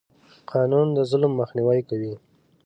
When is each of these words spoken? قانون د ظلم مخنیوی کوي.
قانون 0.51 0.87
د 0.97 0.99
ظلم 1.11 1.31
مخنیوی 1.41 1.79
کوي. 1.89 2.13